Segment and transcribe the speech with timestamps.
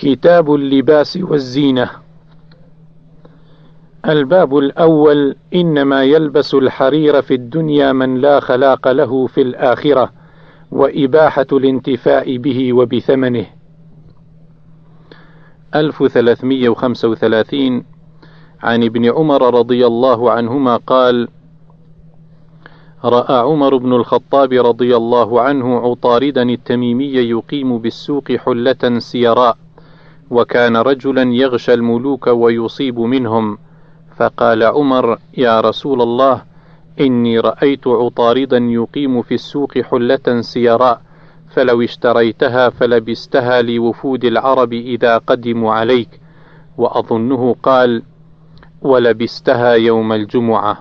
[0.00, 1.90] كتاب اللباس والزينة.
[4.08, 10.12] الباب الأول إنما يلبس الحرير في الدنيا من لا خلاق له في الآخرة
[10.70, 13.46] وإباحة الانتفاع به وبثمنه.
[15.74, 17.84] 1335
[18.62, 21.28] عن ابن عمر رضي الله عنهما قال:
[23.04, 29.56] رأى عمر بن الخطاب رضي الله عنه عطاردا التميمي يقيم بالسوق حلة سيراء،
[30.30, 33.58] وكان رجلا يغشى الملوك ويصيب منهم،
[34.16, 36.42] فقال عمر: يا رسول الله،
[37.00, 41.00] إني رأيت عطاردا يقيم في السوق حلة سيراء،
[41.54, 46.20] فلو اشتريتها فلبستها لوفود العرب إذا قدموا عليك،
[46.78, 48.02] وأظنه قال:
[48.82, 50.78] ولبستها يوم الجمعة.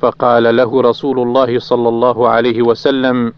[0.00, 3.32] فقال له رسول الله صلى الله عليه وسلم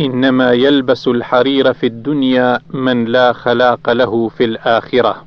[0.00, 5.24] إنما يلبس الحرير في الدنيا من لا خلاق له في الآخرة.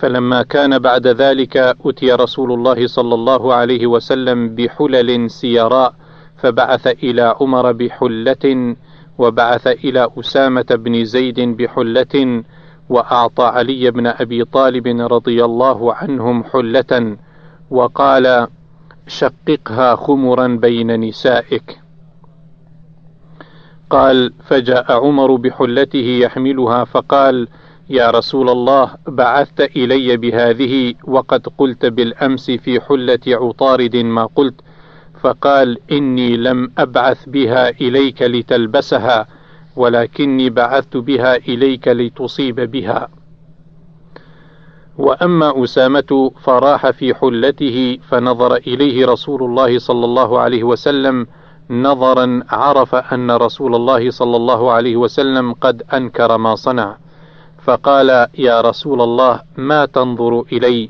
[0.00, 5.94] فلما كان بعد ذلك أتي رسول الله صلى الله عليه وسلم بحلل سيراء
[6.36, 8.76] فبعث إلى عمر بحلة
[9.18, 12.42] وبعث إلى أسامة بن زيد بحلة
[12.88, 17.16] وأعطى علي بن أبي طالب رضي الله عنهم حلة
[17.70, 18.46] وقال
[19.06, 21.85] شققها خمرا بين نسائك.
[23.90, 27.48] قال فجاء عمر بحلته يحملها فقال
[27.90, 34.54] يا رسول الله بعثت إلي بهذه وقد قلت بالأمس في حلة عطارد ما قلت
[35.20, 39.26] فقال إني لم أبعث بها إليك لتلبسها
[39.76, 43.08] ولكني بعثت بها إليك لتصيب بها.
[44.98, 51.26] وأما أسامة فراح في حلته فنظر إليه رسول الله صلى الله عليه وسلم
[51.70, 56.96] نظرا عرف أن رسول الله صلى الله عليه وسلم قد أنكر ما صنع
[57.62, 60.88] فقال يا رسول الله ما تنظر إلي؟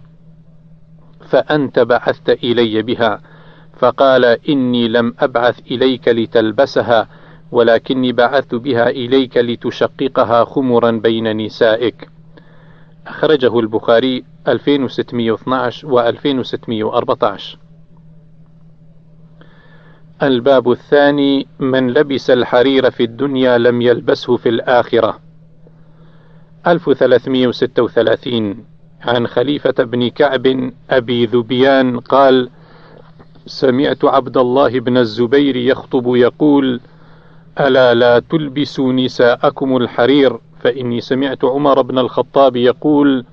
[1.28, 3.20] فأنت بعثت إلي بها.
[3.78, 7.08] فقال إني لم أبعث إليك لتلبسها
[7.52, 12.08] ولكني بعثت بها إليك لتشققها خمرا بين نسائك.
[13.06, 17.58] أخرجه البخاري 2612 و 2614
[20.22, 25.18] الباب الثاني من لبس الحرير في الدنيا لم يلبسه في الآخرة.
[26.66, 28.64] 1336
[29.02, 32.50] عن خليفة بن كعب أبي ذبيان قال
[33.46, 36.80] سمعت عبد الله بن الزبير يخطب يقول
[37.60, 43.24] ألا لا تلبسوا نساءكم الحرير؟ فإني سمعت عمر بن الخطاب يقول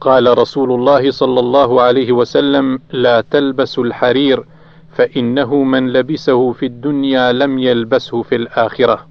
[0.00, 4.44] قال رسول الله صلى الله عليه وسلم لا تلبسوا الحرير
[4.94, 9.06] فإنه من لبسه في الدنيا لم يلبسه في الآخرة.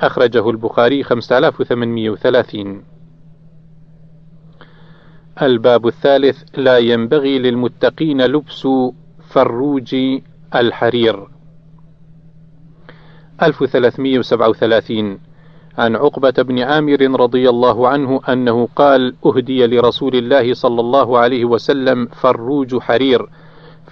[0.00, 2.82] أخرجه البخاري 5830
[5.42, 8.68] الباب الثالث لا ينبغي للمتقين لبس
[9.30, 9.96] فروج
[10.54, 11.28] الحرير.
[13.42, 15.18] 1337
[15.78, 21.44] عن عقبة بن عامر رضي الله عنه أنه قال أهدي لرسول الله صلى الله عليه
[21.44, 23.28] وسلم فروج حرير.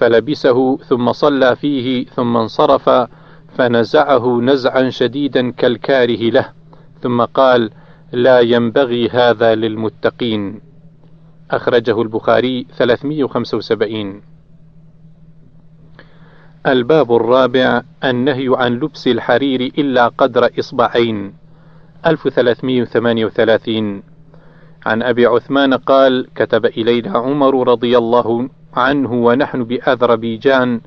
[0.00, 2.90] فلبسه ثم صلى فيه ثم انصرف
[3.58, 6.48] فنزعه نزعا شديدا كالكاره له
[7.02, 7.70] ثم قال
[8.12, 10.60] لا ينبغي هذا للمتقين.
[11.50, 14.22] أخرجه البخاري 375
[16.66, 21.34] الباب الرابع النهي عن لبس الحرير إلا قدر إصبعين.
[22.06, 24.02] 1338
[24.86, 30.80] عن أبي عثمان قال كتب إلينا عمر رضي الله عنه ونحن بأذربيجان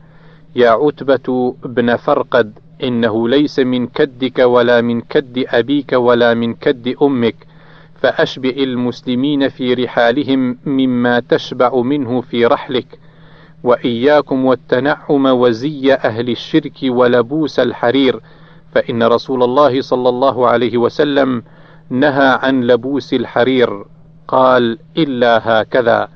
[0.55, 6.95] يا عتبة بن فرقد إنه ليس من كدك ولا من كد أبيك ولا من كد
[7.01, 7.35] أمك
[8.01, 12.99] فأشبع المسلمين في رحالهم مما تشبع منه في رحلك
[13.63, 18.19] وإياكم والتنعم وزي أهل الشرك ولبوس الحرير
[18.75, 21.43] فإن رسول الله صلى الله عليه وسلم
[21.89, 23.85] نهى عن لبوس الحرير
[24.27, 26.07] قال إلا هكذا.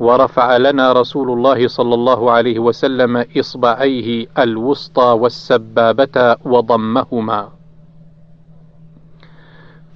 [0.00, 7.48] ورفع لنا رسول الله صلى الله عليه وسلم إصبعيه الوسطى والسبابة وضمهما.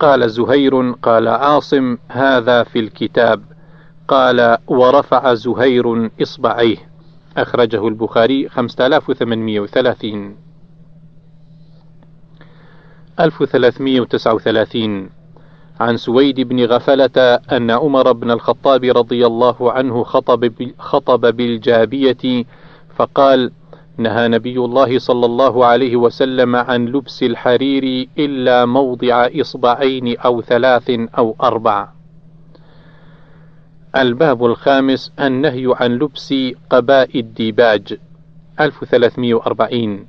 [0.00, 3.42] قال زهير قال عاصم هذا في الكتاب.
[4.08, 6.76] قال ورفع زهير إصبعيه.
[7.36, 10.36] أخرجه البخاري 5830
[13.20, 15.10] 1339
[15.80, 22.44] عن سويد بن غفلة أن عمر بن الخطاب رضي الله عنه خطب خطب بالجابية
[22.96, 23.50] فقال:
[23.96, 30.90] نهى نبي الله صلى الله عليه وسلم عن لبس الحرير إلا موضع إصبعين أو ثلاث
[31.18, 31.88] أو أربع.
[33.96, 36.34] الباب الخامس النهي عن لبس
[36.70, 37.98] قباء الديباج
[38.60, 40.06] 1340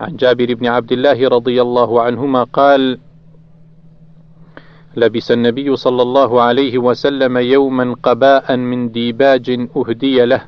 [0.00, 2.98] عن جابر بن عبد الله رضي الله عنهما قال:
[5.00, 10.42] لبس النبي صلى الله عليه وسلم يوما قباء من ديباج أهدي له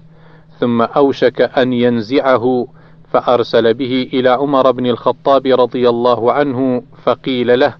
[0.61, 2.67] ثم أوشك أن ينزعه
[3.11, 7.75] فأرسل به إلى عمر بن الخطاب رضي الله عنه فقيل له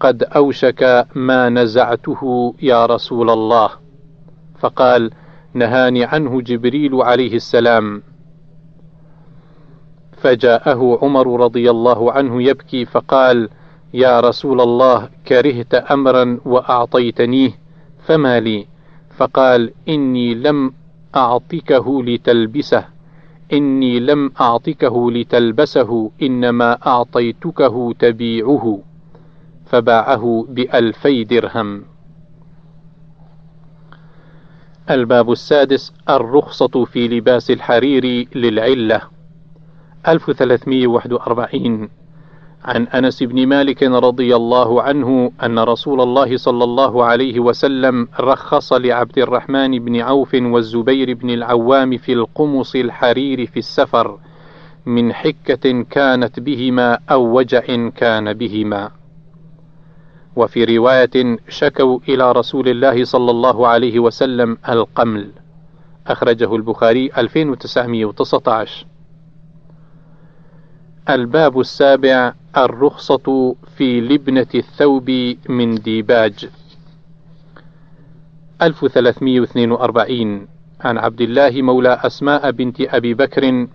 [0.00, 3.70] قد أوشك ما نزعته يا رسول الله.
[4.58, 5.10] فقال
[5.54, 8.02] نهاني عنه جبريل عليه السلام.
[10.22, 13.48] فجاءه عمر رضي الله عنه يبكي فقال
[13.94, 17.50] يا رسول الله كرهت امرا وأعطيتنيه
[18.06, 18.66] فما لي؟
[19.16, 20.72] فقال إني لم
[21.16, 22.84] أعطكه لتلبسه
[23.52, 28.78] إني لم أعطكه لتلبسه إنما أعطيتكه تبيعه
[29.66, 31.84] فباعه بألفي درهم.
[34.90, 39.02] الباب السادس الرخصة في لباس الحرير للعلة.
[40.08, 41.88] 1341
[42.64, 48.72] عن أنس بن مالك رضي الله عنه أن رسول الله صلى الله عليه وسلم رخص
[48.72, 54.18] لعبد الرحمن بن عوف والزبير بن العوام في القمص الحرير في السفر
[54.86, 58.90] من حكة كانت بهما أو وجع كان بهما.
[60.36, 65.30] وفي رواية شكوا إلى رسول الله صلى الله عليه وسلم القمل.
[66.06, 68.91] أخرجه البخاري 2919
[71.10, 75.10] الباب السابع الرخصة في لبنة الثوب
[75.48, 76.48] من ديباج.
[78.62, 80.46] 1342
[80.80, 83.66] عن عبد الله مولى أسماء بنت أبي بكر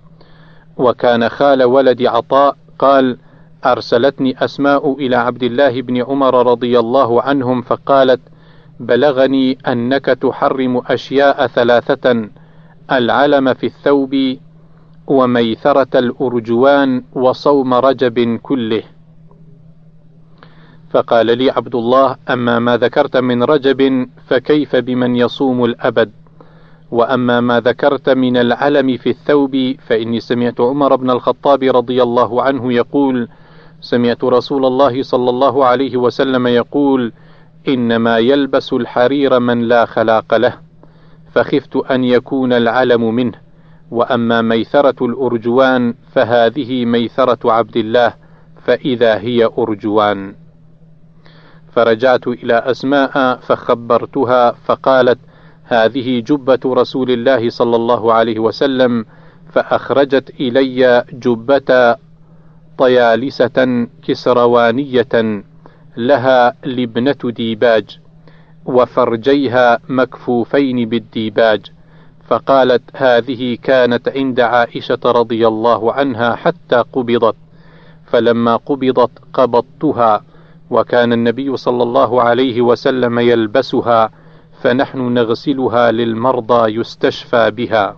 [0.77, 3.18] وكان خال ولد عطاء قال
[3.65, 8.21] أرسلتني أسماء إلى عبد الله بن عمر رضي الله عنهم فقالت
[8.80, 12.30] بلغني أنك تحرم أشياء ثلاثة
[12.91, 14.38] العلم في الثوب
[15.07, 18.83] وميثرة الأرجوان وصوم رجب كله.
[20.89, 26.12] فقال لي عبد الله أما ما ذكرت من رجب فكيف بمن يصوم الأبد؟
[26.92, 32.74] وأما ما ذكرت من العلم في الثوب فإني سمعت عمر بن الخطاب رضي الله عنه
[32.74, 33.27] يقول
[33.81, 37.13] سمعت رسول الله صلى الله عليه وسلم يقول
[37.68, 40.54] إنما يلبس الحرير من لا خلاق له
[41.33, 43.46] فخفت أن يكون العلم منه.
[43.92, 48.13] وأما ميثره الأرجوان فهذه ميثره عبد الله
[48.66, 50.36] فإذا هي أرجوان.
[51.72, 55.19] فرجعت إلى أسماء فخبرتها فقالت
[55.63, 59.06] هذه جبة رسول الله صلى الله عليه وسلم
[59.51, 61.95] فأخرجت إلي جبة
[62.78, 65.44] طيالسة كسروانية
[65.98, 68.00] لها لبنه ديباج
[68.66, 71.62] وفرجيها مكفوفين بالديباج.
[72.27, 77.35] فقالت هذه كانت عند عائشة رضي الله عنها حتى قبضت.
[78.06, 80.24] فلما قبضت قبضتها
[80.69, 84.09] وكان النبي صلى الله عليه وسلم يلبسها
[84.62, 87.97] فنحن نغسلها للمرضى يستشفى بها.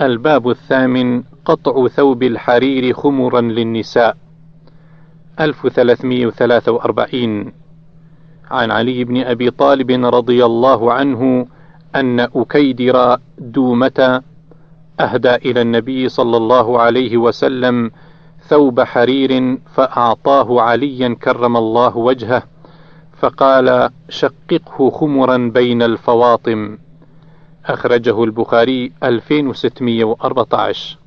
[0.00, 4.16] الباب الثامن قطع ثوب الحرير خمرا للنساء.
[5.40, 7.52] 1343
[8.50, 11.46] عن علي بن أبي طالب رضي الله عنه
[11.96, 14.22] أن أكيدر دومة
[15.00, 17.90] أهدى إلى النبي صلى الله عليه وسلم
[18.48, 22.42] ثوب حرير فأعطاه عليا كرم الله وجهه
[23.18, 26.78] فقال شققه خمرا بين الفواطم.
[27.66, 30.98] أخرجه البخاري 2614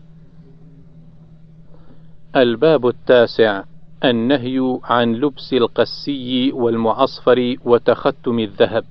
[2.36, 3.64] الباب التاسع.
[4.04, 8.86] النهي عن لبس القسي والمعصفر وتختم الذهب.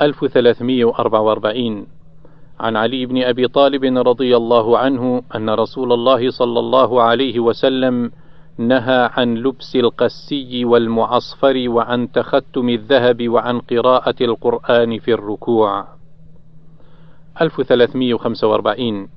[0.00, 1.86] 1344
[2.60, 8.10] عن علي بن أبي طالب رضي الله عنه أن رسول الله صلى الله عليه وسلم
[8.58, 15.86] نهى عن لبس القسي والمعصفر وعن تختم الذهب وعن قراءة القرآن في الركوع.
[17.40, 19.08] 1345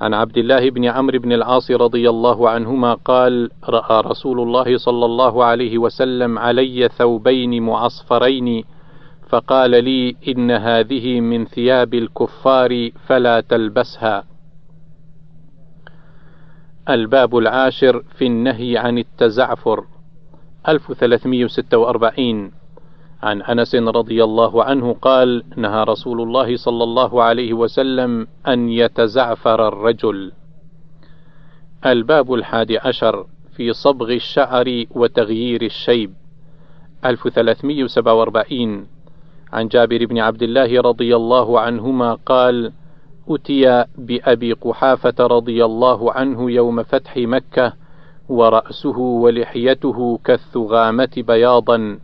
[0.00, 5.04] عن عبد الله بن عمرو بن العاص رضي الله عنهما قال رأى رسول الله صلى
[5.04, 8.64] الله عليه وسلم علي ثوبين معصفرين
[9.28, 14.24] فقال لي إن هذه من ثياب الكفار فلا تلبسها.
[16.88, 19.84] الباب العاشر في النهي عن التزعفر
[20.68, 22.50] 1346
[23.24, 29.68] عن أنس رضي الله عنه قال نهى رسول الله صلى الله عليه وسلم أن يتزعفر
[29.68, 30.32] الرجل.
[31.86, 33.26] الباب الحادي عشر
[33.56, 36.14] في صبغ الشعر وتغيير الشيب.
[37.04, 38.86] 1347
[39.52, 42.72] عن جابر بن عبد الله رضي الله عنهما قال
[43.28, 47.72] أتي بأبي قحافة رضي الله عنه يوم فتح مكة
[48.28, 51.98] ورأسه ولحيته كالثغامة بياضا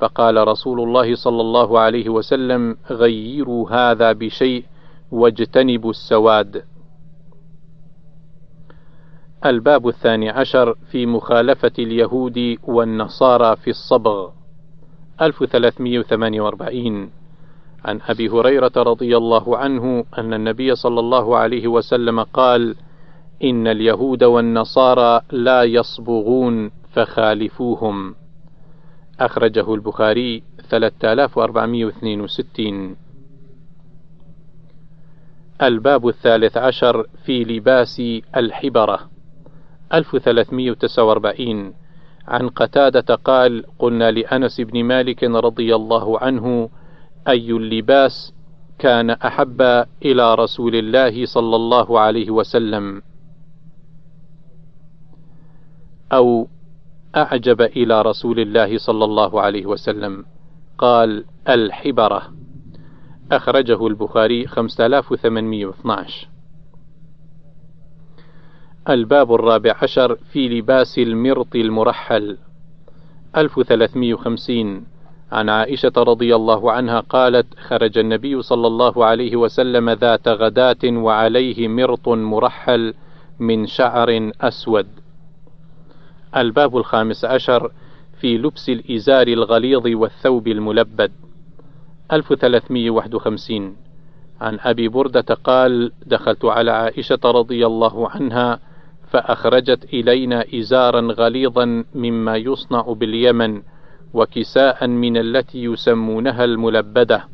[0.00, 4.64] فقال رسول الله صلى الله عليه وسلم غيروا هذا بشيء
[5.12, 6.64] واجتنبوا السواد.
[9.46, 14.30] الباب الثاني عشر في مخالفة اليهود والنصارى في الصبغ.
[15.20, 17.10] 1348
[17.84, 22.76] عن أبي هريرة رضي الله عنه أن النبي صلى الله عليه وسلم قال:
[23.44, 28.19] إن اليهود والنصارى لا يصبغون فخالفوهم.
[29.20, 32.96] أخرجه البخاري 3462
[35.62, 38.02] الباب الثالث عشر في لباس
[38.36, 39.10] الحبرة
[39.94, 41.74] 1349
[42.28, 46.70] عن قتادة قال: قلنا لأنس بن مالك رضي الله عنه:
[47.28, 48.34] أي اللباس
[48.78, 49.62] كان أحب
[50.04, 53.02] إلى رسول الله صلى الله عليه وسلم؟
[56.12, 56.48] أو
[57.16, 60.24] أعجب إلى رسول الله صلى الله عليه وسلم؟
[60.78, 62.22] قال: الحبرة.
[63.32, 66.28] أخرجه البخاري 5812
[68.88, 72.38] الباب الرابع عشر في لباس المرط المرحل
[73.36, 74.86] 1350
[75.32, 81.68] عن عائشة رضي الله عنها قالت: خرج النبي صلى الله عليه وسلم ذات غداة وعليه
[81.68, 82.94] مرط مرحل
[83.38, 84.86] من شعر أسود.
[86.36, 87.72] الباب الخامس عشر
[88.20, 91.12] في لبس الإزار الغليظ والثوب الملبد.
[92.12, 93.76] 1351
[94.40, 98.60] عن أبي بردة قال: دخلت على عائشة رضي الله عنها
[99.10, 103.62] فأخرجت إلينا إزارا غليظا مما يصنع باليمن
[104.14, 107.24] وكساء من التي يسمونها الملبدة.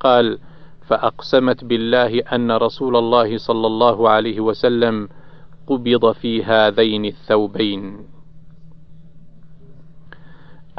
[0.00, 0.38] قال
[0.86, 5.08] فأقسمت بالله أن رسول الله صلى الله عليه وسلم
[5.66, 8.15] قبض في هذين الثوبين.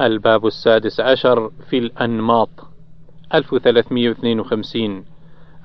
[0.01, 2.49] الباب السادس عشر في الأنماط
[3.33, 5.05] 1352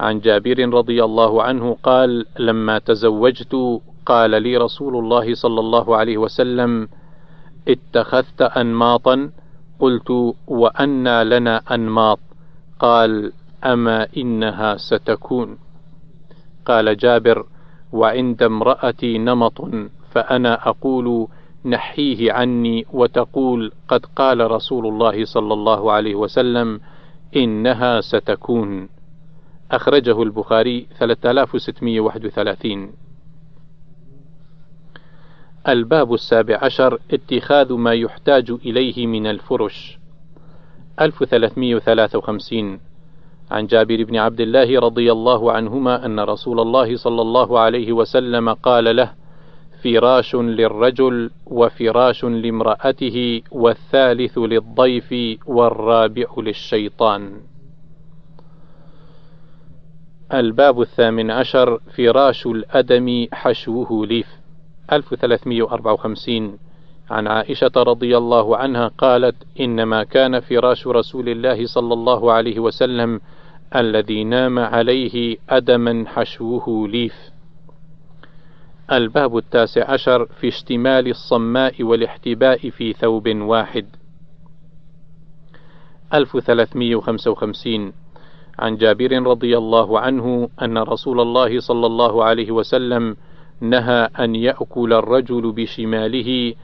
[0.01, 6.19] عن جابر رضي الله عنه قال لما تزوجت قال لي رسول الله صلى الله عليه
[6.19, 6.89] وسلم
[7.69, 9.31] اتخذت أنماطا
[9.79, 12.19] قلت وأنى لنا أنماط.
[12.79, 13.33] قال
[13.65, 15.59] أما إنها ستكون.
[16.67, 17.47] قال جابر
[17.93, 19.61] وعند امرأتي نمط
[20.11, 21.29] فأنا أقول
[21.64, 26.81] نحيه عني وتقول قد قال رسول الله صلى الله عليه وسلم
[27.37, 28.88] إنها ستكون.
[29.71, 32.92] أخرجه البخاري 3631
[35.69, 39.99] الباب السابع عشر اتخاذ ما يحتاج إليه من الفرش.
[41.00, 42.81] 1353
[43.50, 48.52] عن جابر بن عبد الله رضي الله عنهما أن رسول الله صلى الله عليه وسلم
[48.52, 49.12] قال له
[49.85, 55.15] فراش للرجل وفراش لامرأته والثالث للضيف
[55.47, 57.41] والرابع للشيطان.
[60.35, 64.27] الباب الثامن عشر فراش الأدم حشوه ليف.
[64.93, 66.59] 1354
[67.11, 73.21] عن عائشة رضي الله عنها قالت: إنما كان فراش رسول الله صلى الله عليه وسلم
[73.77, 77.32] الذي نام عليه أدما حشوه ليف.
[78.93, 83.87] الباب التاسع عشر في اشتمال الصماء والاحتباء في ثوب واحد.
[86.15, 87.93] 1355
[88.59, 93.17] عن جابر رضي الله عنه أن رسول الله صلى الله عليه وسلم
[93.61, 96.55] نهى أن يأكل الرجل بشماله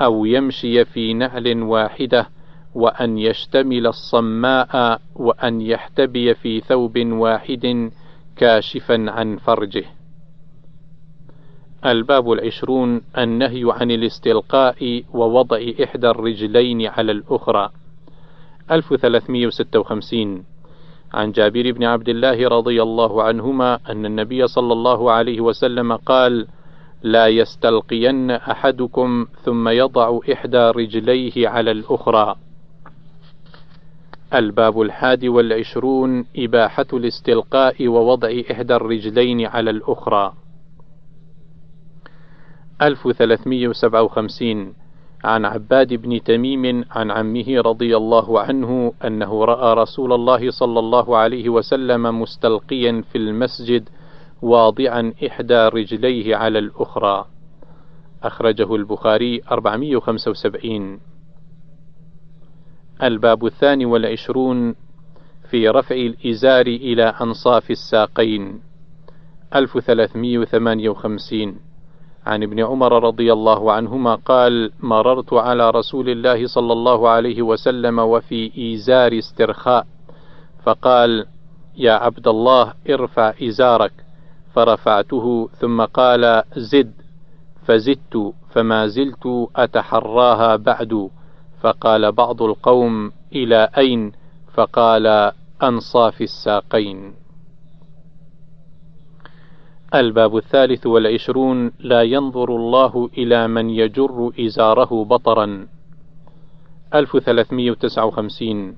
[0.00, 2.26] أو يمشي في نعل واحدة
[2.74, 7.90] وأن يشتمل الصماء وأن يحتبي في ثوب واحد
[8.36, 9.97] كاشفا عن فرجه.
[11.86, 17.70] الباب العشرون النهي عن الاستلقاء ووضع إحدى الرجلين على الأخرى
[18.70, 20.44] 1356
[21.14, 26.46] عن جابر بن عبد الله رضي الله عنهما أن النبي صلى الله عليه وسلم قال:
[27.02, 32.34] لا يستلقين أحدكم ثم يضع إحدى رجليه على الأخرى.
[34.34, 40.32] الباب الحادي والعشرون إباحة الاستلقاء ووضع إحدى الرجلين على الأخرى.
[42.82, 44.74] 1357
[45.24, 51.16] عن عباد بن تميم عن عمه رضي الله عنه أنه رأى رسول الله صلى الله
[51.16, 53.88] عليه وسلم مستلقيا في المسجد
[54.42, 57.24] واضعا إحدى رجليه على الأخرى.
[58.22, 61.00] أخرجه البخاري 475
[63.02, 64.74] الباب الثاني والعشرون
[65.50, 68.60] في رفع الإزار إلى أنصاف الساقين.
[69.54, 71.67] 1358
[72.28, 77.98] عن ابن عمر رضي الله عنهما قال مررت على رسول الله صلى الله عليه وسلم
[77.98, 79.86] وفي إيزار استرخاء
[80.64, 81.26] فقال
[81.76, 83.92] يا عبد الله ارفع إزارك
[84.54, 86.92] فرفعته ثم قال زد
[87.66, 91.10] فزدت فما زلت أتحراها بعد.
[91.60, 94.12] فقال بعض القوم إلى أين؟
[94.54, 95.32] فقال
[95.62, 97.14] أنصاف الساقين
[99.94, 105.66] الباب الثالث والعشرون لا ينظر الله إلى من يجر إزاره بطرا.
[106.94, 108.76] 1359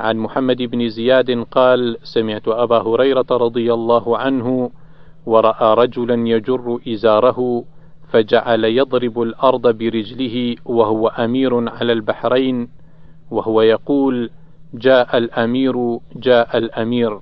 [0.00, 4.70] عن محمد بن زياد قال سمعت أبا هريرة رضي الله عنه
[5.26, 7.64] ورأى رجلا يجر إزاره
[8.12, 12.68] فجعل يضرب الأرض برجله وهو أمير على البحرين
[13.30, 14.30] وهو يقول
[14.74, 17.20] جاء الأمير جاء الأمير.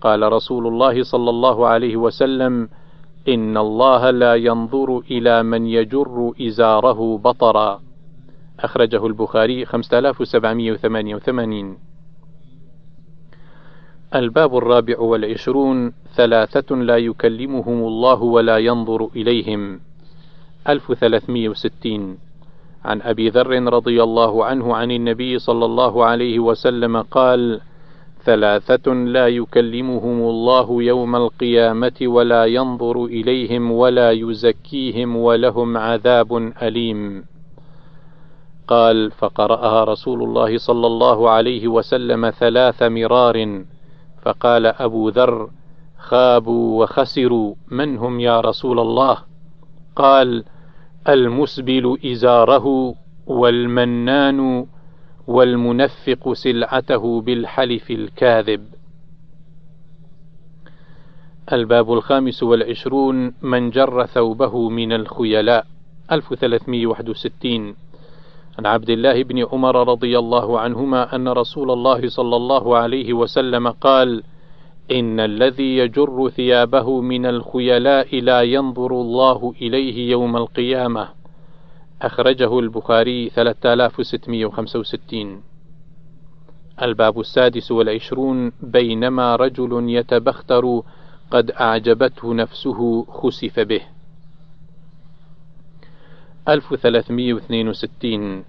[0.00, 2.68] قال رسول الله صلى الله عليه وسلم
[3.28, 7.80] إن الله لا ينظر إلى من يجر إزاره بطرا.
[8.60, 11.78] أخرجه البخاري 5788
[14.14, 19.80] الباب الرابع والعشرون ثلاثة لا يكلمهم الله ولا ينظر إليهم.
[20.68, 22.18] 1360
[22.84, 27.60] عن أبي ذر رضي الله عنه عن النبي صلى الله عليه وسلم قال:
[28.24, 37.24] ثلاثة لا يكلمهم الله يوم القيامة ولا ينظر إليهم ولا يزكيهم ولهم عذاب أليم.
[38.68, 43.64] قال: فقرأها رسول الله صلى الله عليه وسلم ثلاث مرار،
[44.22, 45.50] فقال أبو ذر:
[45.98, 49.16] خابوا وخسروا من هم يا رسول الله؟
[49.96, 50.44] قال:
[51.08, 52.94] المسبل إزاره
[53.26, 54.66] والمنان
[55.30, 58.64] والمنفق سلعته بالحلف الكاذب.
[61.52, 65.66] الباب الخامس والعشرون من جر ثوبه من الخيلاء.
[66.12, 67.74] 1361
[68.58, 73.68] عن عبد الله بن عمر رضي الله عنهما أن رسول الله صلى الله عليه وسلم
[73.68, 74.22] قال:
[74.90, 81.19] إن الذي يجر ثيابه من الخيلاء لا ينظر الله إليه يوم القيامة.
[82.02, 85.42] أخرجه البخاري 3665
[86.82, 90.82] الباب السادس والعشرون بينما رجل يتبختر
[91.30, 93.80] قد أعجبته نفسه خسف به.
[96.48, 98.44] 1362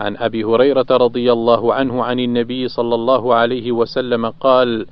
[0.00, 4.86] عن أبي هريرة رضي الله عنه عن النبي صلى الله عليه وسلم قال: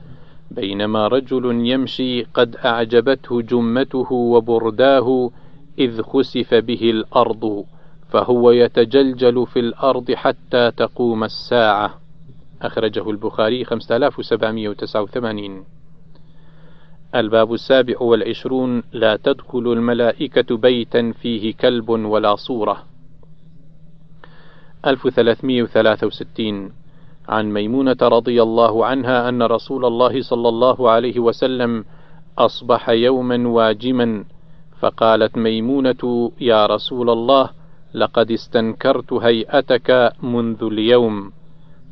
[0.50, 5.30] بينما رجل يمشي قد أعجبته جمته وبرداه
[5.78, 7.64] إذ خسف به الأرض
[8.08, 11.94] فهو يتجلجل في الأرض حتى تقوم الساعة.
[12.62, 15.64] أخرجه البخاري 5789
[17.14, 22.82] الباب السابع والعشرون لا تدخل الملائكة بيتا فيه كلب ولا صورة.
[24.86, 26.72] 1363
[27.28, 31.84] عن ميمونة رضي الله عنها أن رسول الله صلى الله عليه وسلم
[32.38, 34.24] أصبح يوما واجما
[34.80, 37.50] فقالت ميمونة يا رسول الله
[37.94, 41.32] لقد استنكرت هيئتك منذ اليوم.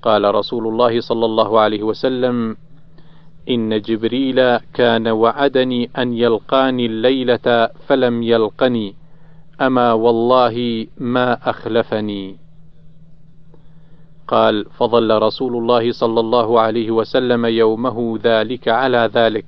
[0.03, 2.57] قال رسول الله صلى الله عليه وسلم
[3.49, 8.95] إن جبريل كان وعدني أن يلقاني الليلة فلم يلقني
[9.61, 12.37] أما والله ما أخلفني.
[14.29, 19.45] قال فظل رسول الله صلى الله عليه وسلم يومه ذلك على ذلك.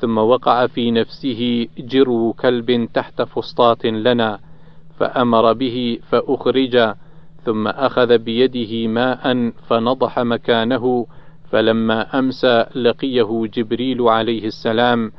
[0.00, 4.40] ثم وقع في نفسه جرو كلب تحت فسطاط لنا
[4.98, 6.94] فأمر به فأخرج
[7.44, 11.06] ثم أخذ بيده ماء فنضح مكانه
[11.50, 15.12] فلما أمسى لقيه جبريل عليه السلام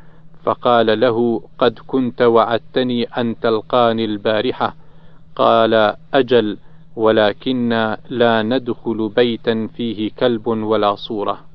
[0.44, 4.76] فقال له قد كنت وعدتني أن تلقاني البارحة
[5.36, 6.58] قال أجل
[6.96, 11.47] ولكن لا ندخل بيتا فيه كلب ولا صورة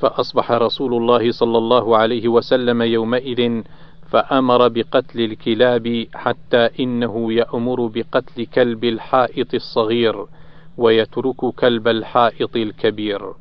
[0.00, 3.62] فأصبح رسول الله صلى الله عليه وسلم يومئذ
[4.10, 10.26] فأمر بقتل الكلاب حتى إنه يأمر بقتل كلب الحائط الصغير
[10.76, 13.32] ويترك كلب الحائط الكبير.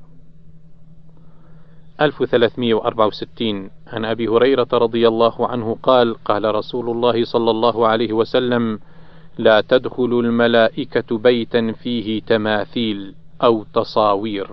[2.01, 8.79] 1364 عن أبي هريرة رضي الله عنه قال قال رسول الله صلى الله عليه وسلم
[9.37, 14.47] لا تدخل الملائكة بيتا فيه تماثيل أو تصاوير.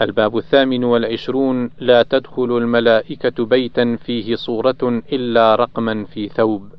[0.00, 6.72] الباب الثامن والعشرون لا تدخل الملائكة بيتا فيه صورة إلا رقما في ثوب.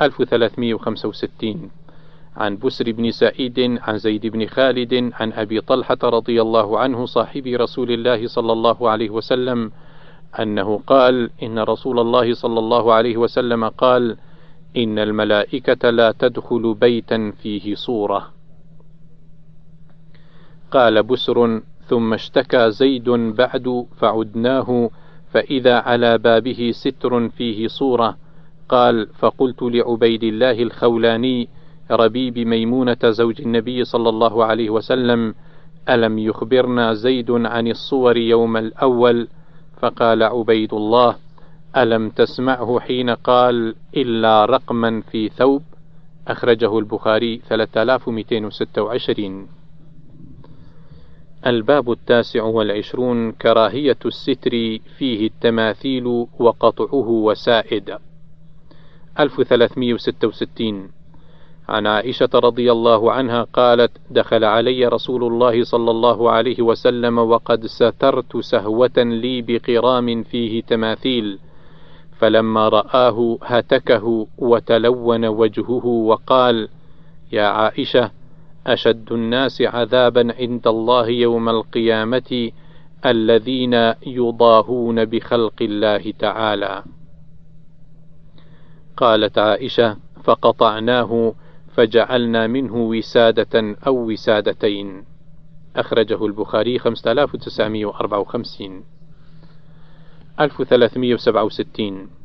[0.00, 1.70] 1365
[2.36, 7.46] عن بسر بن سعيد عن زيد بن خالد عن أبي طلحة رضي الله عنه صاحب
[7.46, 9.72] رسول الله صلى الله عليه وسلم
[10.40, 14.16] أنه قال إن رسول الله صلى الله عليه وسلم قال
[14.76, 18.32] إن الملائكة لا تدخل بيتا فيه صورة.
[20.70, 24.90] قال بسر ثم اشتكى زيد بعد فعدناه
[25.32, 28.16] فإذا على بابه ستر فيه صورة.
[28.68, 31.48] قال فقلت لعبيد الله الخولاني
[31.90, 35.34] ربيب ميمونة زوج النبي صلى الله عليه وسلم
[35.88, 39.28] ألم يخبرنا زيد عن الصور يوم الأول؟
[39.80, 41.16] فقال عبيد الله
[41.76, 45.62] ألم تسمعه حين قال إلا رقما في ثوب؟
[46.28, 49.61] أخرجه البخاري 3226
[51.46, 54.50] الباب التاسع والعشرون كراهية الستر
[54.98, 57.96] فيه التماثيل وقطعه وسائد.
[59.20, 60.90] 1366
[61.68, 67.66] عن عائشة رضي الله عنها قالت: دخل علي رسول الله صلى الله عليه وسلم وقد
[67.66, 71.38] سترت سهوة لي بقرام فيه تماثيل،
[72.18, 76.68] فلما رآه هتكه وتلون وجهه وقال:
[77.32, 78.10] يا عائشة
[78.66, 82.50] أشد الناس عذابا عند الله يوم القيامة
[83.06, 83.74] الذين
[84.06, 86.84] يضاهون بخلق الله تعالى.
[88.96, 91.34] قالت عائشة: فقطعناه
[91.74, 95.04] فجعلنا منه وسادة أو وسادتين.
[95.76, 98.84] أخرجه البخاري 5954
[100.40, 102.21] 1367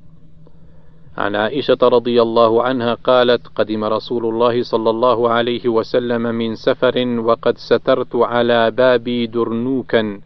[1.17, 7.19] عن عائشة رضي الله عنها قالت: قدم رسول الله صلى الله عليه وسلم من سفر
[7.19, 10.21] وقد سترت على بابي درنوكا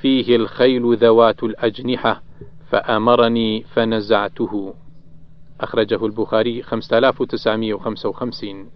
[0.00, 2.22] فيه الخيل ذوات الأجنحة
[2.70, 4.74] فأمرني فنزعته.
[5.60, 8.70] أخرجه البخاري 5955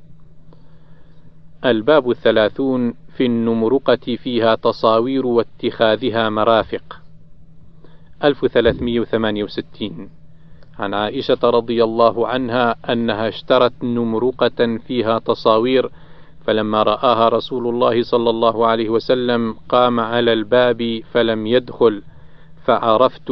[1.65, 7.01] الباب الثلاثون في النمرقة فيها تصاوير واتخاذها مرافق.
[8.25, 10.18] 1368
[10.79, 15.91] عن عائشة رضي الله عنها أنها اشترت نمرقة فيها تصاوير
[16.47, 22.03] فلما رآها رسول الله صلى الله عليه وسلم قام على الباب فلم يدخل
[22.65, 23.31] فعرفت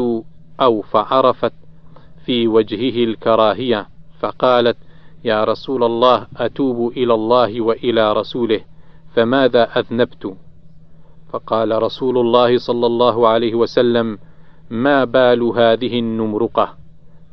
[0.61, 1.53] أو فعرفت
[2.27, 3.87] في وجهه الكراهية
[4.21, 4.77] فقالت
[5.25, 8.61] يا رسول الله أتوب إلى الله وإلى رسوله
[9.15, 10.37] فماذا أذنبت؟
[11.33, 14.19] فقال رسول الله صلى الله عليه وسلم
[14.71, 16.86] ما بال هذه النمرقة؟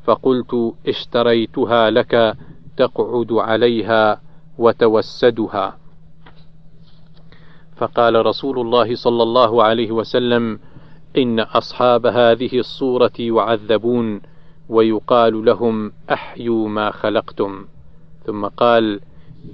[0.04, 2.38] فقلت اشتريتها لك
[2.78, 4.22] تقعد عليها
[4.58, 5.78] وتوسدها.
[7.76, 10.60] فقال رسول الله صلى الله عليه وسلم
[11.18, 14.22] إن أصحاب هذه الصورة يعذبون
[14.70, 17.66] ويقال لهم أحيوا ما خلقتم.
[18.26, 19.00] ثم قال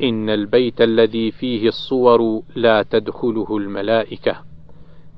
[0.04, 4.36] إن البيت الذي فيه الصور لا تدخله الملائكة.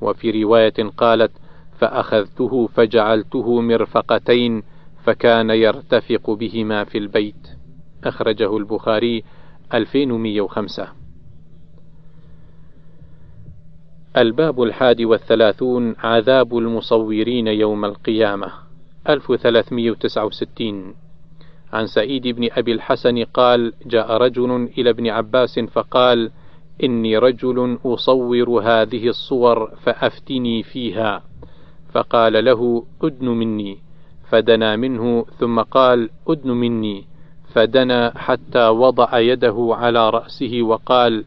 [0.02, 1.32] وفي رواية قالت
[1.80, 4.64] فأخذته فجعلته مرفقتين
[5.04, 7.48] فكان يرتفق بهما في البيت.
[8.04, 9.24] أخرجه البخاري
[9.74, 10.88] 2105
[14.18, 18.52] الباب الحادي والثلاثون عذاب المصورين يوم القيامة
[19.10, 20.96] 1369
[21.74, 26.32] عن سعيد بن أبي الحسن قال جاء رجل إلى ابن عباس فقال
[26.84, 31.24] إني رجل أصور هذه الصور فأفتني فيها.
[31.94, 33.78] فقال له أدن مني.
[34.32, 37.06] فدنا منه ثم قال أدن مني.
[37.54, 41.24] فدنا حتى وضع يده على رأسه وقال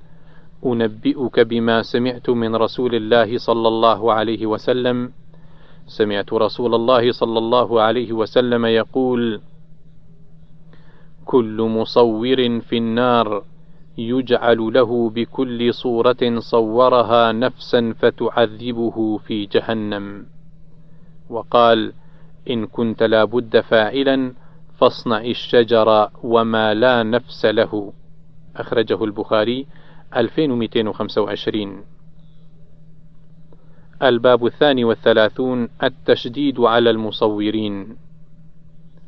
[0.66, 5.12] أنبئك بما سمعت من رسول الله صلى الله عليه وسلم.
[5.86, 9.40] سمعت رسول الله صلى الله عليه وسلم يقول
[11.24, 13.42] كل مصور في النار
[13.98, 20.26] يجعل له بكل صورة صورها نفسا فتعذبه في جهنم.
[21.30, 21.92] وقال
[22.50, 24.32] إن كنت لابد فاعلا
[24.78, 27.92] فاصنع الشجر وما لا نفس له.
[28.56, 29.66] أخرجه البخاري
[30.16, 31.84] 2225
[34.02, 37.96] الباب الثاني والثلاثون التشديد على المصورين.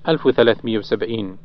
[0.09, 1.39] 1370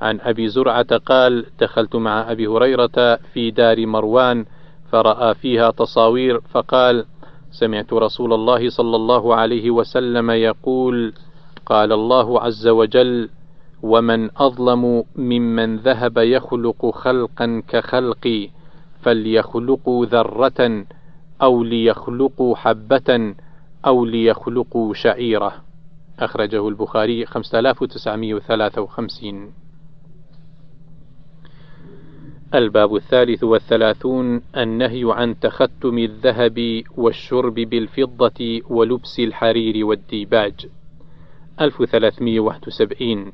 [0.00, 4.44] عن أبي زرعة قال دخلت مع أبي هريرة في دار مروان
[4.92, 7.04] فرأى فيها تصاوير فقال
[7.50, 11.12] سمعت رسول الله صلى الله عليه وسلم يقول
[11.66, 13.28] قال الله عز وجل
[13.82, 18.48] ومن أظلم ممن ذهب يخلق خلقا كخلقي
[19.02, 20.84] فليخلقوا ذرة
[21.42, 23.34] أو ليخلقوا حبة
[23.86, 25.52] أو ليخلقوا شعيرة
[26.18, 29.52] أخرجه البخاري 5953
[32.54, 40.66] الباب الثالث والثلاثون النهي عن تختم الذهب والشرب بالفضة ولبس الحرير والديباج.
[41.60, 43.32] 1371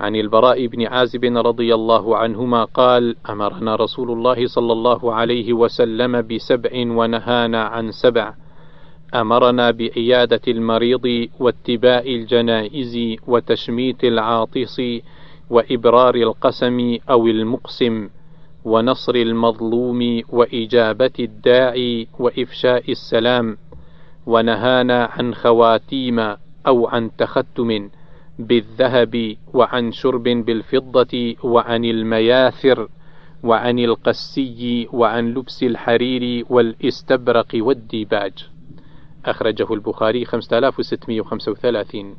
[0.00, 6.22] عن البراء بن عازب رضي الله عنهما قال أمرنا رسول الله صلى الله عليه وسلم
[6.22, 8.34] بسبع ونهانا عن سبع.
[9.14, 14.82] أمرنا بعيادة المريض واتباع الجنائز وتشميت العاطس
[15.50, 18.08] وإبرار القسم أو المقسم.
[18.64, 23.56] ونصر المظلوم وإجابة الداعي وإفشاء السلام
[24.26, 26.18] ونهانا عن خواتيم
[26.66, 27.90] أو عن تختم
[28.38, 32.88] بالذهب وعن شرب بالفضة وعن المياثر
[33.42, 38.48] وعن القسي وعن لبس الحرير والإستبرق والديباج.
[39.24, 42.16] أخرجه البخاري 5635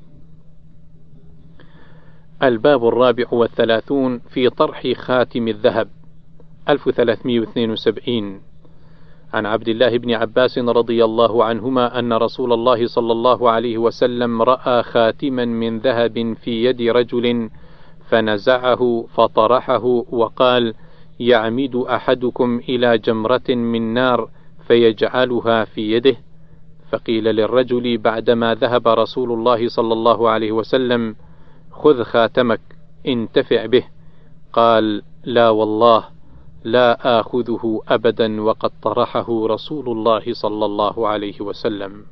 [2.43, 5.89] الباب الرابع والثلاثون في طرح خاتم الذهب.
[6.69, 8.41] 1372
[9.33, 14.41] عن عبد الله بن عباس رضي الله عنهما أن رسول الله صلى الله عليه وسلم
[14.41, 17.49] رأى خاتما من ذهب في يد رجل
[18.09, 20.73] فنزعه فطرحه وقال:
[21.19, 24.29] يعمد أحدكم إلى جمرة من نار
[24.67, 26.15] فيجعلها في يده،
[26.91, 31.15] فقيل للرجل بعدما ذهب رسول الله صلى الله عليه وسلم:
[31.71, 32.61] خذ خاتمك
[33.07, 33.83] انتفع به،
[34.53, 36.18] قال: لا والله.
[36.63, 42.05] لا آخذه أبدا وقد طرحه رسول الله صلى الله عليه وسلم.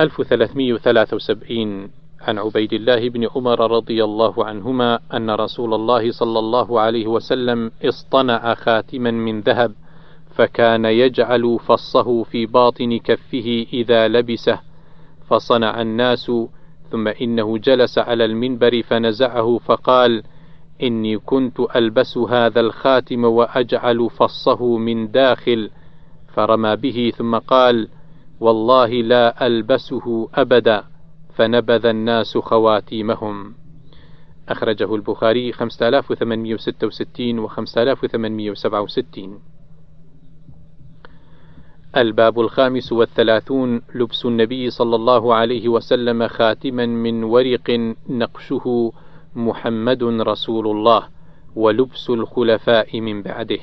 [0.00, 7.06] 1373 عن عبيد الله بن عمر رضي الله عنهما أن رسول الله صلى الله عليه
[7.06, 9.72] وسلم اصطنع خاتما من ذهب
[10.34, 14.60] فكان يجعل فصه في باطن كفه إذا لبسه
[15.28, 16.32] فصنع الناس
[16.90, 20.22] ثم إنه جلس على المنبر فنزعه فقال:
[20.82, 25.70] إني كنت ألبس هذا الخاتم وأجعل فصه من داخل
[26.34, 27.88] فرمى به ثم قال
[28.40, 30.84] والله لا ألبسه أبدا
[31.34, 33.54] فنبذ الناس خواتيمهم.
[34.48, 39.40] أخرجه البخاري 5866 و 5867
[41.96, 48.92] الباب الخامس والثلاثون لبس النبي صلى الله عليه وسلم خاتما من ورق نقشه
[49.36, 51.08] محمد رسول الله
[51.56, 53.58] ولبس الخلفاء من بعده.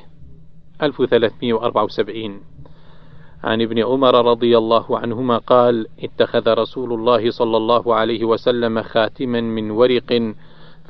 [0.82, 2.42] 1374
[3.44, 9.42] عن ابن عمر رضي الله عنهما قال اتخذ رسول الله صلى الله عليه وسلم خاتما
[9.42, 10.34] من ورق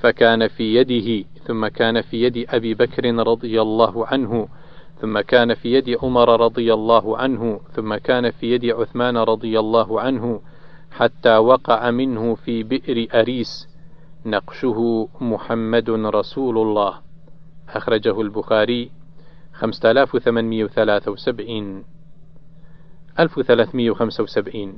[0.02, 4.48] فكان في يده ثم كان في يد أبي بكر رضي الله عنه
[5.02, 10.02] ثم كان في يد عمر رضي الله عنه ثم كان في يد عثمان رضي الله
[10.02, 10.42] عنه
[10.92, 13.71] حتى وقع منه في بئر أريس.
[14.26, 16.94] نقشه محمد رسول الله.
[17.70, 18.92] أخرجه البخاري
[19.54, 21.84] 5873
[23.20, 24.74] 1375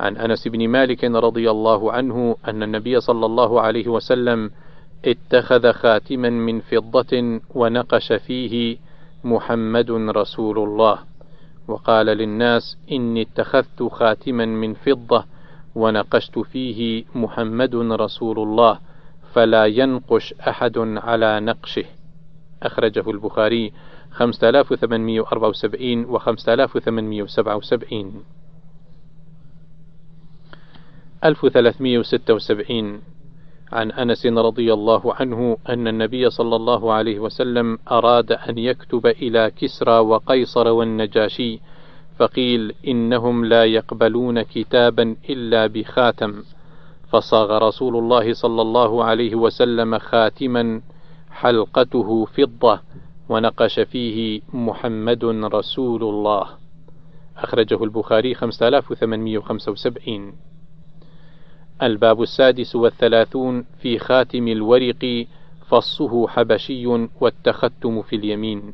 [0.00, 4.50] عن أنس بن مالك رضي الله عنه أن النبي صلى الله عليه وسلم
[5.04, 8.76] اتخذ خاتما من فضة ونقش فيه
[9.24, 10.98] محمد رسول الله.
[11.68, 15.24] وقال للناس إني اتخذت خاتما من فضة
[15.78, 18.78] ونقشت فيه محمد رسول الله
[19.32, 21.84] فلا ينقش أحد على نقشه.
[22.62, 23.72] أخرجه البخاري
[24.10, 28.24] 5874 و 5877
[31.24, 33.00] 1376
[33.72, 39.50] عن أنس رضي الله عنه أن النبي صلى الله عليه وسلم أراد أن يكتب إلى
[39.50, 41.60] كسرى وقيصر والنجاشي
[42.18, 46.42] فقيل إنهم لا يقبلون كتابا إلا بخاتم.
[47.12, 50.82] فصاغ رسول الله صلى الله عليه وسلم خاتما
[51.30, 52.80] حلقته فضة
[53.28, 56.46] ونقش فيه محمد رسول الله.
[57.36, 60.32] أخرجه البخاري 5875
[61.82, 65.26] الباب السادس والثلاثون في خاتم الورق
[65.68, 66.86] فصه حبشي
[67.20, 68.72] والتختم في اليمين.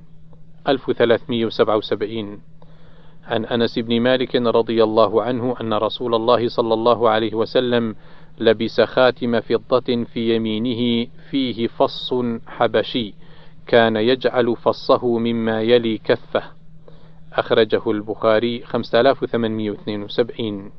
[0.69, 2.54] 1377
[3.27, 7.97] عن أنس بن مالك رضي الله عنه أن رسول الله صلى الله عليه وسلم
[8.39, 12.15] لبس خاتم فضة في يمينه فيه فص
[12.47, 13.15] حبشي
[13.67, 16.43] كان يجعل فصه مما يلي كفه.
[17.33, 20.71] أخرجه البخاري 5872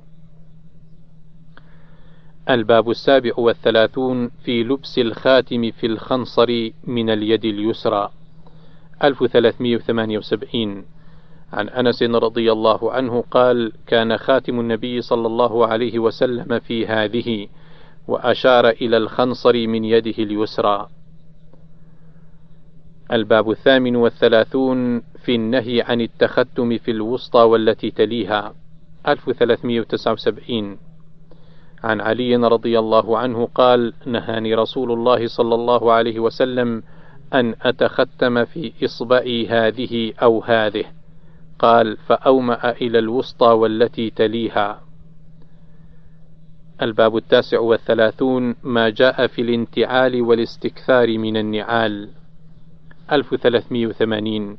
[2.49, 8.09] الباب السابع والثلاثون في لبس الخاتم في الخنصر من اليد اليسرى.
[9.03, 10.85] 1378
[11.53, 17.47] عن أنس رضي الله عنه قال: كان خاتم النبي صلى الله عليه وسلم في هذه،
[18.07, 20.87] وأشار إلى الخنصر من يده اليسرى.
[23.11, 28.53] الباب الثامن والثلاثون في النهي عن التختم في الوسطى والتي تليها
[29.07, 30.77] 1379
[31.83, 36.83] عن علي رضي الله عنه قال نهاني رسول الله صلى الله عليه وسلم
[37.33, 40.85] أن أتختم في إصبعي هذه أو هذه
[41.59, 44.81] قال فأومأ إلى الوسطى والتي تليها.
[46.81, 52.09] الباب التاسع والثلاثون ما جاء في الانتعال والاستكثار من النعال.
[53.11, 54.57] 1380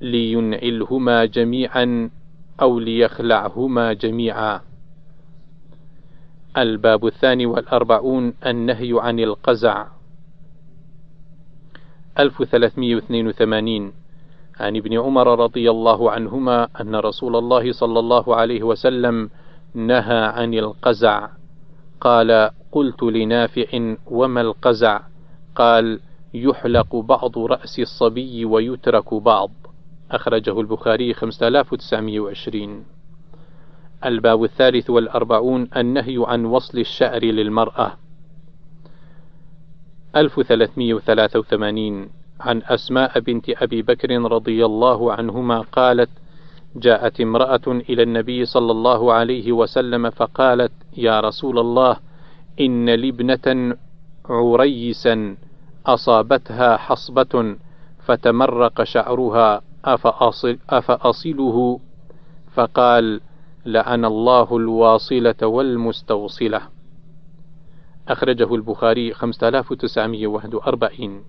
[0.00, 2.10] لينعلهما جميعا
[2.60, 4.60] أو ليخلعهما جميعا.
[6.56, 9.86] الباب الثاني والأربعون النهي عن القزع.
[12.18, 13.92] 1382
[14.60, 19.30] عن ابن عمر رضي الله عنهما أن رسول الله صلى الله عليه وسلم
[19.74, 21.28] نهى عن القزع.
[22.00, 25.00] قال قلت لنافع وما القزع؟
[25.54, 26.00] قال
[26.34, 29.50] يحلق بعض رأس الصبي ويترك بعض.
[30.10, 32.84] أخرجه البخاري 5920
[34.04, 37.92] الباب الثالث والأربعون النهي عن وصل الشعر للمرأة.
[40.16, 42.08] 1383
[42.40, 46.10] عن أسماء بنت أبي بكر رضي الله عنهما قالت
[46.76, 51.96] جاءت امرأة إلى النبي صلى الله عليه وسلم فقالت: يا رسول الله
[52.60, 53.76] إن لابنة
[54.24, 55.36] عريسا
[55.86, 57.56] أصابتها حصبة
[58.06, 59.62] فتمرق شعرها
[59.94, 61.80] أفأصل أفأصله؟
[62.54, 63.20] فقال:
[63.66, 66.60] لعن الله الواصلة والمستوصلة.
[68.08, 71.24] أخرجه البخاري 5941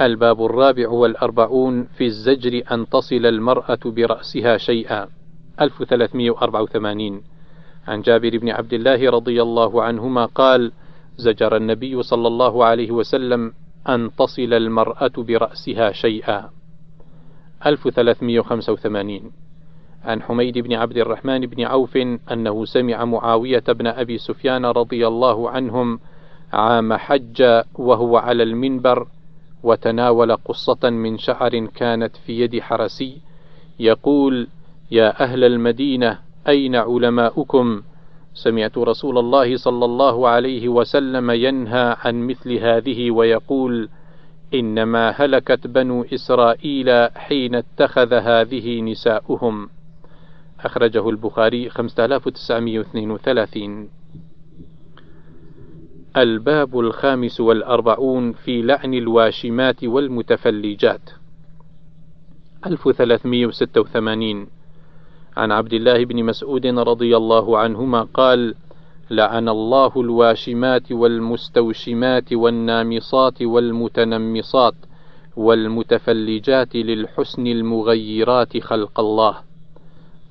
[0.00, 5.08] الباب الرابع والأربعون في الزجر أن تصل المرأة برأسها شيئا.
[5.60, 7.22] 1384
[7.86, 10.72] عن جابر بن عبد الله رضي الله عنهما قال
[11.16, 13.52] زجر النبي صلى الله عليه وسلم
[13.88, 16.50] أن تصل المرأة برأسها شيئا
[17.66, 19.32] 1385
[20.04, 21.96] عن حميد بن عبد الرحمن بن عوف
[22.32, 26.00] أنه سمع معاوية بن أبي سفيان رضي الله عنهم
[26.52, 29.06] عام حج وهو على المنبر
[29.62, 33.20] وتناول قصة من شعر كانت في يد حرسي
[33.80, 34.48] يقول:
[34.90, 36.18] يا أهل المدينة
[36.48, 37.82] أين علماؤكم؟
[38.36, 43.88] سمعت رسول الله صلى الله عليه وسلم ينهى عن مثل هذه ويقول:
[44.54, 49.68] إنما هلكت بنو إسرائيل حين اتخذ هذه نساؤهم.
[50.60, 53.88] أخرجه البخاري 5932
[56.16, 61.10] الباب الخامس والأربعون في لعن الواشمات والمتفلجات.
[62.66, 64.46] 1386
[65.36, 68.54] عن عبد الله بن مسعود رضي الله عنهما قال
[69.10, 74.74] لعن الله الواشمات والمستوشمات والنامصات والمتنمصات
[75.36, 79.36] والمتفلجات للحسن المغيرات خلق الله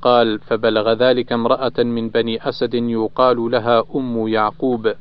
[0.01, 4.93] قال فبلغ ذلك امرأة من بني أسد يقال لها أم يعقوب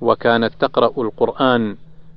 [0.00, 1.76] وكانت تقرأ القرآن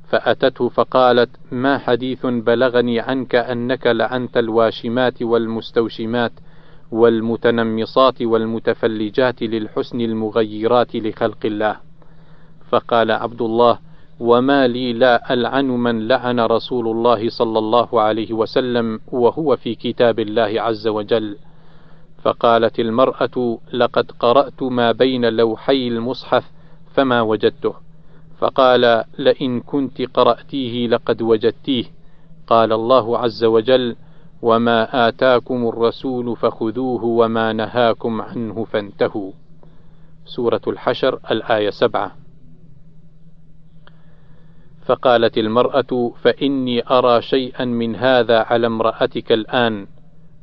[0.10, 6.32] فأتته فقالت ما حديث بلغني عنك أنك لعنت الواشمات والمستوشمات
[6.96, 11.76] والمتنمصات والمتفلجات للحسن المغيرات لخلق الله.
[12.72, 13.80] فقال عبد الله
[14.20, 20.20] وما لي لا ألعن من لعن رسول الله صلى الله عليه وسلم وهو في كتاب
[20.20, 21.38] الله عز وجل.
[22.24, 26.44] فقالت المرأة لقد قرأت ما بين لوحي المصحف
[26.94, 27.74] فما وجدته؟
[28.40, 31.86] فقال لئن كنت قرأتيه لقد وجدتيه.
[32.48, 33.96] قال الله عز وجل
[34.42, 39.32] وما آتاكم الرسول فخذوه وما نهاكم عنه فانتهوا.
[40.26, 42.12] سورة الحشر الآية سبعة.
[44.86, 49.88] فقالت المرأة فإني أرى شيئا من هذا على امرأتك الآن.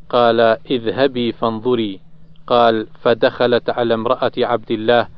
[0.09, 0.41] قال
[0.71, 2.01] اذهبي فانظري.
[2.47, 5.09] قال فدخلت على امرأة عبد الله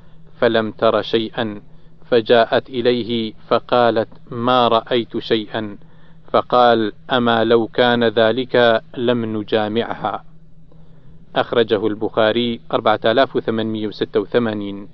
[0.40, 1.62] فلم تر شيئا.
[2.04, 5.78] فجاءت إليه فقالت ما رأيت شيئا.
[6.34, 10.24] فقال أما لو كان ذلك لم نجامعها.
[11.36, 14.88] أخرجه البخاري 4886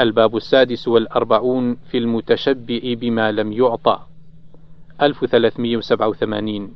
[0.00, 3.98] الباب السادس والأربعون في المتشبئ بما لم يعطى.
[5.02, 6.74] 1387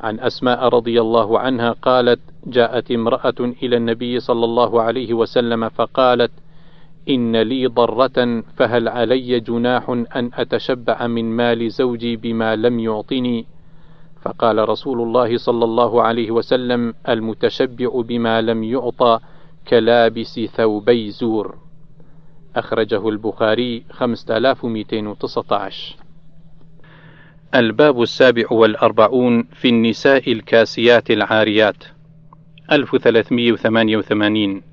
[0.00, 6.30] عن أسماء رضي الله عنها قالت جاءت امرأة إلى النبي صلى الله عليه وسلم فقالت
[7.08, 13.46] إن لي ضرة فهل علي جناح أن أتشبع من مال زوجي بما لم يعطني؟
[14.22, 19.18] فقال رسول الله صلى الله عليه وسلم المتشبع بما لم يعطى
[19.68, 21.58] كلابس ثوبي زور.
[22.56, 25.96] أخرجه البخاري 5219
[27.54, 31.84] الباب السابع والأربعون في النساء الكاسيات العاريات.
[32.72, 34.71] 1388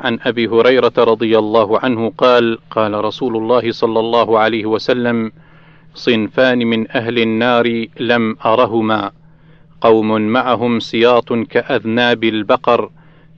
[0.00, 5.32] عن أبي هريرة رضي الله عنه قال قال رسول الله صلى الله عليه وسلم
[5.94, 9.10] صنفان من أهل النار لم أرهما
[9.80, 12.90] قوم معهم سياط كأذناب البقر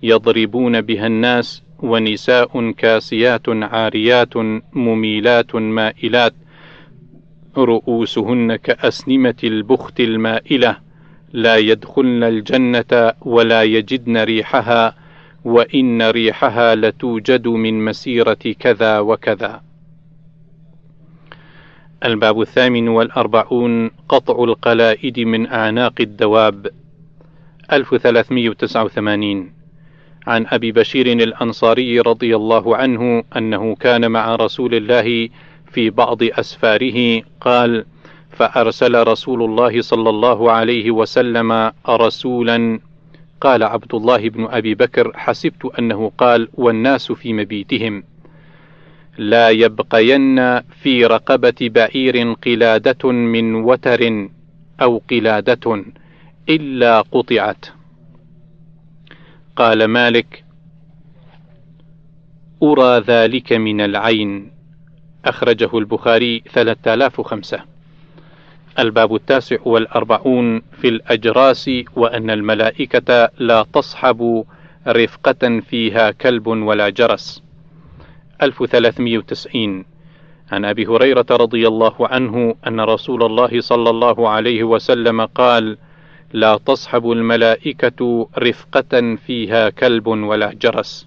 [0.02, 4.36] يضربون بها الناس ونساء كاسيات عاريات
[4.72, 6.34] مميلات مائلات
[7.56, 10.76] رؤوسهن كأسنمة البخت المائلة
[11.32, 14.94] لا يدخلن الجنة ولا يجدن ريحها
[15.46, 19.62] وإن ريحها لتوجد من مسيرة كذا وكذا.
[22.04, 26.66] الباب الثامن والأربعون قطع القلائد من أعناق الدواب
[27.72, 29.52] 1389
[30.26, 35.28] عن أبي بشير الأنصاري رضي الله عنه أنه كان مع رسول الله
[35.72, 37.84] في بعض أسفاره قال:
[38.30, 42.80] فأرسل رسول الله صلى الله عليه وسلم رسولا
[43.40, 48.02] قال عبد الله بن أبي بكر حسبت أنه قال والناس في مبيتهم.
[49.18, 54.28] لا يبقين في رقبة بعير قلادة من وتر
[54.82, 55.84] أو قلادة
[56.48, 57.66] إلا قطعت.
[59.56, 60.44] قال مالك
[62.62, 64.50] أرى ذلك من العين.
[65.24, 67.75] أخرجه البخاري 3005
[68.78, 74.44] الباب التاسع والأربعون في الأجراس وأن الملائكة لا تصحب
[74.88, 77.42] رفقة فيها كلب ولا جرس.
[78.42, 79.84] 1390
[80.52, 85.78] عن أبي هريرة رضي الله عنه أن رسول الله صلى الله عليه وسلم قال
[86.32, 91.05] لا تصحب الملائكة رفقة فيها كلب ولا جرس.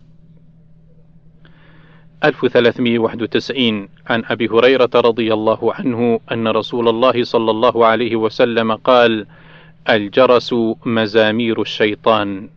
[2.23, 9.25] 1391 عن أبي هريرة رضي الله عنه أن رسول الله صلى الله عليه وسلم قال:
[9.89, 10.55] الجرس
[10.85, 12.49] مزامير الشيطان.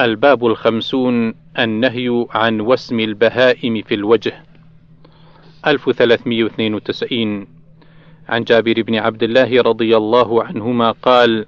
[0.00, 4.42] الباب الخمسون النهي عن وسم البهائم في الوجه.
[5.66, 7.46] 1392
[8.28, 11.46] عن جابر بن عبد الله رضي الله عنهما قال: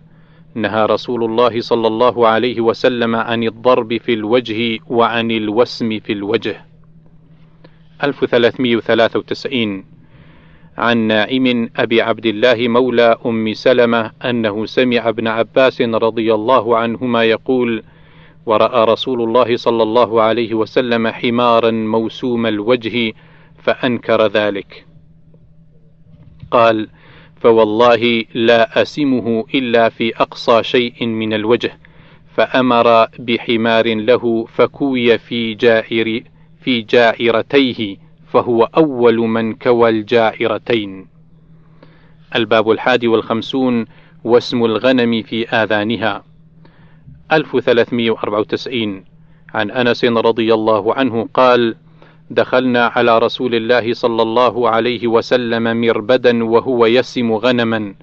[0.54, 6.65] نهى رسول الله صلى الله عليه وسلم عن الضرب في الوجه وعن الوسم في الوجه.
[8.04, 9.84] 1393
[10.78, 17.24] عن ناعم أبي عبد الله مولى أم سلمة أنه سمع ابن عباس رضي الله عنهما
[17.24, 17.82] يقول:
[18.46, 23.12] ورأى رسول الله صلى الله عليه وسلم حمارا موسوم الوجه
[23.58, 24.86] فأنكر ذلك.
[26.50, 26.88] قال:
[27.40, 31.78] فوالله لا أسمه إلا في أقصى شيء من الوجه،
[32.34, 36.22] فأمر بحمار له فكوي في جائر
[36.66, 37.96] في جائرتيه
[38.26, 41.06] فهو أول من كوى الجائرتين.
[42.36, 43.84] الباب الحادي والخمسون
[44.24, 46.24] واسم الغنم في آذانها.
[47.32, 49.04] 1394
[49.54, 51.76] عن أنس رضي الله عنه قال
[52.30, 57.94] دخلنا على رسول الله صلى الله عليه وسلم مربدا وهو يسم غنما.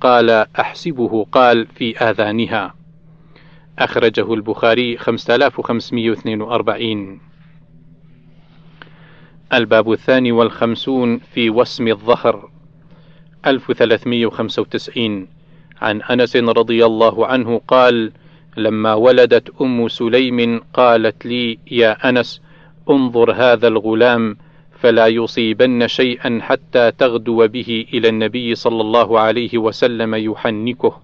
[0.00, 2.74] قال أحسبه قال في آذانها
[3.78, 7.29] أخرجه البخاري 5542
[9.54, 12.50] الباب الثاني والخمسون في وسم الظهر
[13.46, 15.28] 1395
[15.82, 18.12] عن أنس رضي الله عنه قال
[18.56, 22.42] لما ولدت أم سليم قالت لي يا أنس
[22.90, 24.36] انظر هذا الغلام
[24.80, 31.00] فلا يصيبن شيئا حتى تغدو به إلى النبي صلى الله عليه وسلم يحنكه.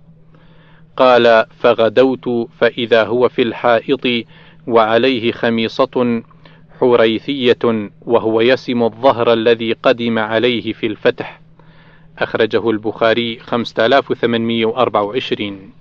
[0.97, 4.27] قال فغدوت فإذا هو في الحائط
[4.67, 6.23] وعليه خميصة
[6.81, 11.41] حريثية وهو يسم الظهر الذي قدم عليه في الفتح.
[12.18, 15.72] أخرجه البخاري 5824